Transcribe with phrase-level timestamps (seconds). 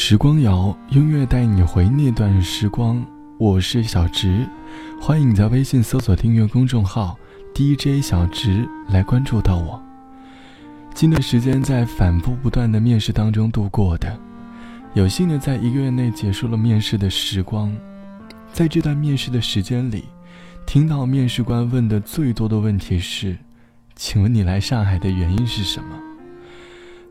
[0.00, 3.04] 时光谣，音乐带你回那段时光。
[3.36, 4.46] 我是小直，
[5.00, 7.18] 欢迎你在微信搜索订阅公众号
[7.52, 9.82] DJ 小直来关注到我。
[10.94, 14.16] 近段时间在反复不断的面试当中度过的，
[14.94, 17.76] 有幸的在一个月内结束了面试的时光。
[18.52, 20.04] 在这段面试的时间里，
[20.64, 23.36] 听到面试官问的最多的问题是
[23.96, 25.88] ：“请问你来上海的原因是什么？”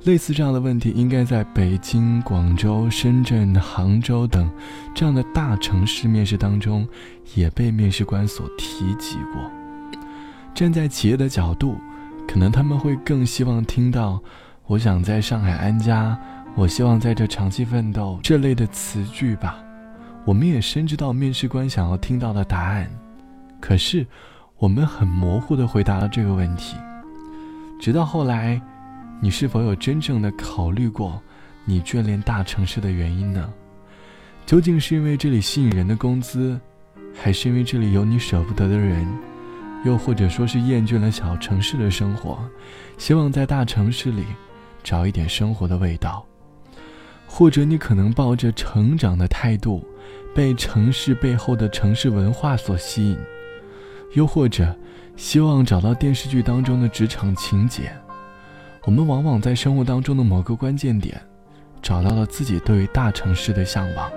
[0.07, 4.49] 类似这样的问题，应该在北京、广州、深圳、杭州等
[4.95, 6.87] 这样的大城市面试当中，
[7.35, 9.51] 也被面试官所提及过。
[10.53, 11.75] 站在企业的角度，
[12.25, 14.17] 可能他们会更希望听到
[14.65, 16.17] “我想在上海安家
[16.55, 19.59] ”“我希望在这长期奋斗”这类的词句吧。
[20.23, 22.89] 我们也深知到面试官想要听到的答案，
[23.59, 24.07] 可是
[24.57, 26.77] 我们很模糊地回答了这个问题，
[27.81, 28.61] 直到后来。
[29.19, 31.21] 你是否有真正的考虑过，
[31.65, 33.51] 你眷恋大城市的原因呢？
[34.45, 36.59] 究竟是因为这里吸引人的工资，
[37.13, 39.07] 还是因为这里有你舍不得的人，
[39.83, 42.39] 又或者说是厌倦了小城市的生活，
[42.97, 44.23] 希望在大城市里
[44.83, 46.25] 找一点生活的味道？
[47.25, 49.83] 或者你可能抱着成长的态度，
[50.33, 53.17] 被城市背后的城市文化所吸引，
[54.13, 54.73] 又或者
[55.17, 57.91] 希望找到电视剧当中的职场情节？
[58.87, 61.21] 我们往往在生活当中的某个关键点，
[61.81, 64.09] 找到了自己对大城市的向往。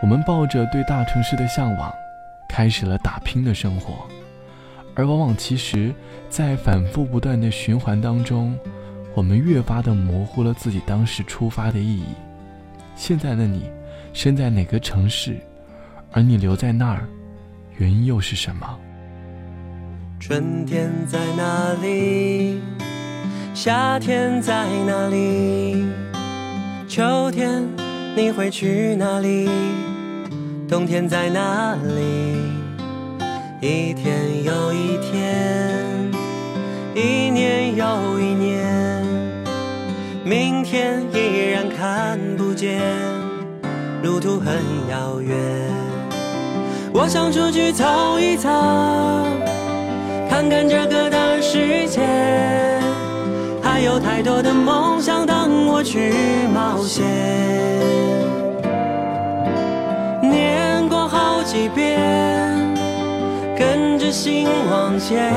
[0.00, 1.92] 我们抱着对大城市的向往，
[2.48, 4.06] 开始了打拼的生活。
[4.94, 5.92] 而往往其实，
[6.28, 8.56] 在反复不断的循环当中，
[9.16, 12.04] 我们越发的模糊了自己当时出发的意义。
[12.94, 13.68] 现在的你，
[14.12, 15.36] 身在哪个城市？
[16.12, 17.08] 而你留在那儿，
[17.78, 18.78] 原因又是什么？
[20.20, 22.60] 春天在哪里？
[23.54, 25.84] 夏天在哪里？
[26.88, 27.62] 秋天
[28.16, 29.48] 你会去哪里？
[30.66, 32.02] 冬天在哪里？
[33.60, 35.84] 一天又一天，
[36.94, 39.04] 一年又一年，
[40.24, 42.80] 明天依然看不见，
[44.02, 44.56] 路途很
[44.90, 45.36] 遥远。
[46.94, 48.48] 我想出去走一走，
[50.30, 52.61] 看看这个大世界。
[53.82, 56.12] 有太多的梦想等我去
[56.54, 57.04] 冒险，
[60.22, 61.98] 念过好几遍，
[63.58, 65.32] 跟着心往前，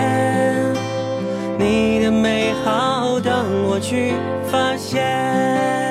[1.58, 3.34] 你的美好等
[3.68, 4.14] 我去
[4.52, 5.85] 发现。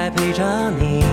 [0.00, 1.09] 来陪着你，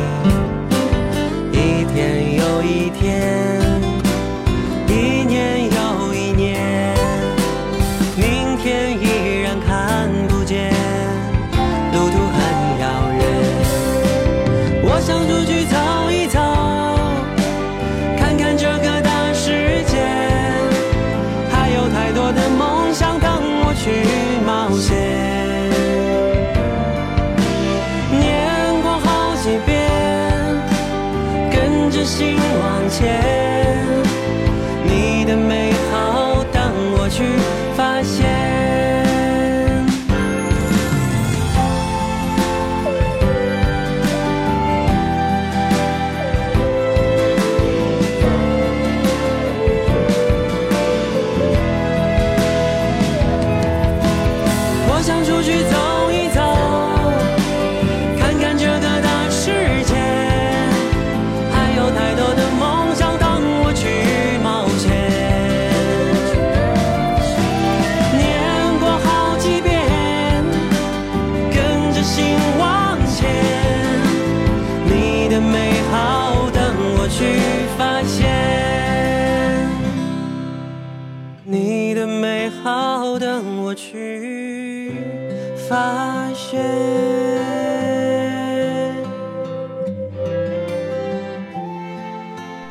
[85.70, 86.64] 发现。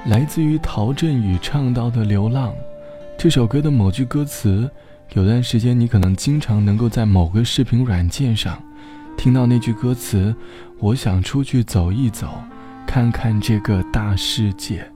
[0.06, 2.52] 来自于陶振宇唱到的《流浪》
[3.18, 4.70] 这首歌的某句歌词，
[5.14, 8.56] 有段时间你可能经常能够在某个视频软件上
[9.16, 10.34] 听到那句歌词
[10.78, 12.28] ：“我想出去走一走，
[12.86, 14.88] 看看这个大世界。”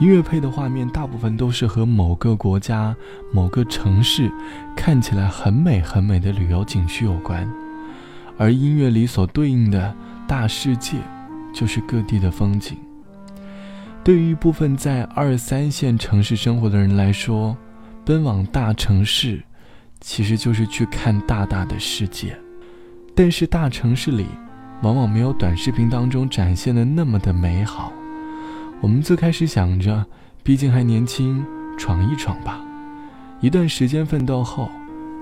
[0.00, 2.94] 音乐配的画面大部分都是和某个国家、
[3.32, 4.30] 某个城市
[4.74, 7.48] 看起来很美很美的旅游景区有关，
[8.36, 9.94] 而音乐里所对应的
[10.26, 10.96] 大世界，
[11.54, 12.76] 就是各地的风景。
[14.02, 17.56] 对于一部分在二三线城市生活的人来说，
[18.04, 19.40] 奔往大城市，
[20.00, 22.36] 其实就是去看大大的世界。
[23.14, 24.26] 但是大城市里，
[24.82, 27.92] 往往没有短视频当中展现的那么的美好。
[28.80, 30.04] 我们最开始想着，
[30.42, 31.44] 毕竟还年轻，
[31.78, 32.60] 闯一闯吧。
[33.40, 34.68] 一段时间奋斗后，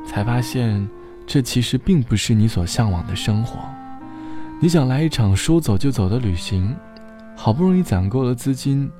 [0.06, 0.88] 才发现，
[1.26, 3.60] 这其实并不是你所向往的生活。
[4.60, 6.74] 你想来一场说走就走的旅行，
[7.36, 8.90] 好不容易攒够了资金，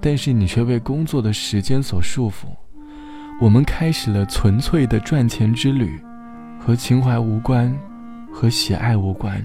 [0.00, 2.46] 但是你却被工作的时间所束缚。
[3.40, 5.98] 我们开始了纯粹的赚钱之旅，
[6.58, 7.74] 和情怀无关，
[8.30, 9.42] 和喜爱无关。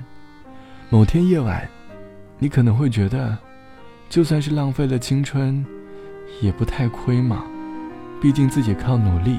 [0.90, 1.66] 某天夜晚，
[2.40, 3.38] 你可能会觉得。
[4.16, 5.62] 就算是浪费了青春，
[6.40, 7.44] 也不太亏嘛。
[8.22, 9.38] 毕竟自己靠努力，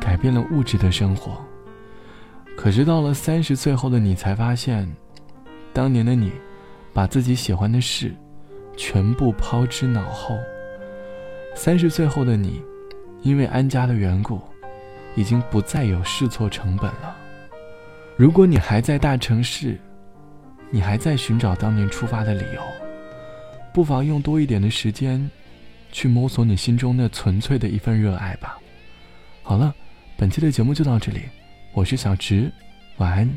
[0.00, 1.36] 改变了物质的生活。
[2.56, 4.90] 可是到了三十岁后的你，才发现，
[5.74, 6.32] 当年的你，
[6.94, 8.10] 把自己喜欢的事，
[8.74, 10.34] 全部抛之脑后。
[11.54, 12.62] 三十岁后的你，
[13.20, 14.40] 因为安家的缘故，
[15.14, 17.14] 已经不再有试错成本了。
[18.16, 19.78] 如果你还在大城市，
[20.70, 22.85] 你还在寻找当年出发的理由。
[23.76, 25.30] 不妨用多一点的时间，
[25.92, 28.56] 去摸索你心中那纯粹的一份热爱吧。
[29.42, 29.74] 好了，
[30.16, 31.20] 本期的节目就到这里，
[31.74, 32.50] 我是小直，
[32.96, 33.30] 晚安，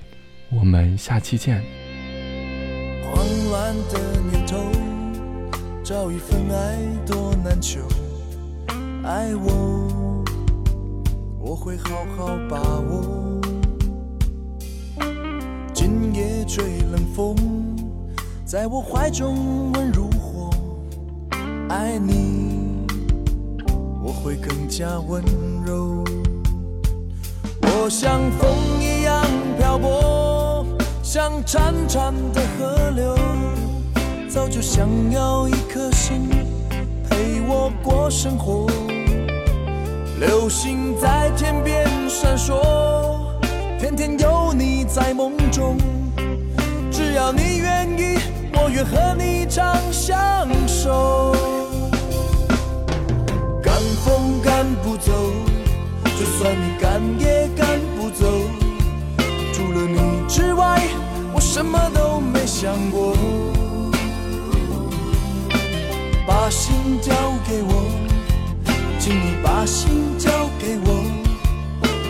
[0.49, 1.61] 我们下期见。
[3.03, 3.99] 慌乱的
[4.31, 4.55] 念头，
[5.83, 7.81] 找一份爱多难求，
[9.03, 10.23] 爱我，
[11.37, 13.41] 我会好好把握。
[15.73, 16.63] 今夜吹
[16.93, 17.35] 冷风，
[18.45, 20.08] 在我怀中温如。
[21.69, 22.87] 爱你，
[24.03, 25.23] 我会更加温
[25.63, 26.03] 柔。
[27.61, 28.49] 我像风
[28.81, 29.23] 一样
[29.55, 30.65] 漂泊，
[31.03, 33.15] 像潺潺的河流，
[34.27, 36.27] 早就想要一颗心
[37.07, 38.65] 陪我过生活。
[40.19, 42.59] 流星在天边闪烁，
[43.79, 45.77] 天天有你在梦中。
[46.91, 48.17] 只要你愿意，
[48.55, 49.77] 我愿和你长
[56.79, 58.25] 赶也赶不走。
[59.53, 60.81] 除了你之外，
[61.33, 63.15] 我什么都没想过。
[66.25, 67.11] 把心交
[67.47, 67.71] 给我，
[68.99, 70.29] 请你把心交
[70.59, 71.03] 给我。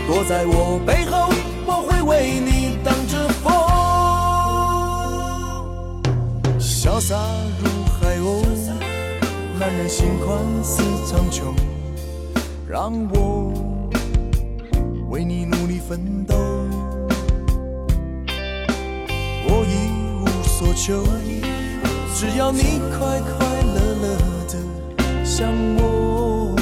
[0.07, 1.29] 躲在我背后，
[1.65, 3.51] 我会为你挡着风。
[6.59, 7.15] 潇洒
[7.61, 7.69] 如
[7.99, 8.43] 海鸥，
[9.59, 11.53] 男人心宽似苍穹。
[12.67, 13.53] 让我
[15.19, 16.33] 为你努力奋斗，
[19.43, 21.03] 我一无所求，
[22.15, 24.17] 只要你快快乐乐
[24.47, 24.55] 的
[25.25, 26.55] 想我，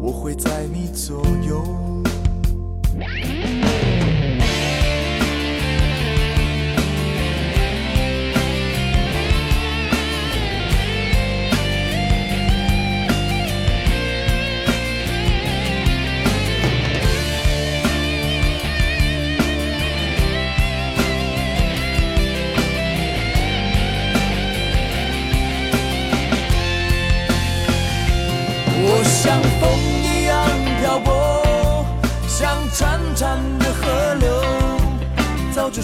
[0.00, 1.64] 我会在你左右。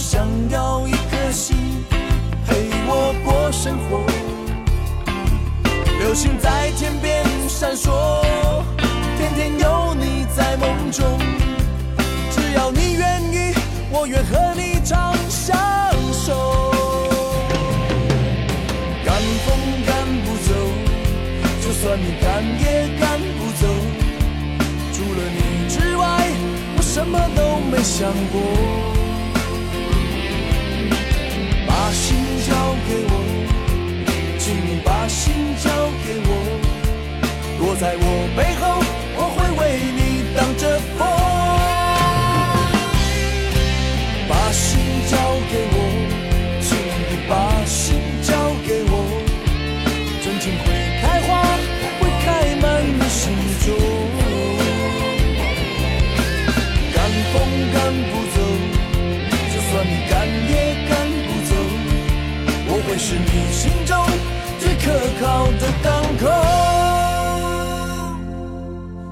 [0.08, 1.56] 想要一颗心
[2.46, 4.06] 陪我过生活，
[5.98, 8.22] 流星在天边闪烁，
[9.18, 11.18] 天天有你在梦中。
[12.30, 13.52] 只要你愿意，
[13.90, 15.58] 我愿和你长相
[16.12, 16.70] 守。
[19.04, 19.12] 赶
[19.44, 19.90] 风赶
[20.22, 20.54] 不走，
[21.60, 23.66] 就算你赶也赶不走。
[24.92, 26.30] 除了你之外，
[26.76, 28.95] 我什么都没想过。
[31.86, 33.14] 把心交给我，
[34.40, 35.70] 请你把心交
[36.02, 36.30] 给我，
[37.58, 38.82] 躲在我背后，
[39.16, 39.62] 我会为
[39.94, 41.15] 你挡着风。
[62.98, 64.04] 是你心中
[64.58, 66.26] 最可靠的港口。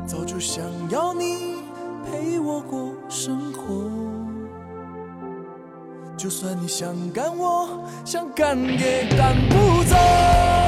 [0.06, 1.56] 早就想要你
[2.04, 3.90] 陪我过生活。
[6.16, 10.63] 就算你想赶我想赶也赶不走。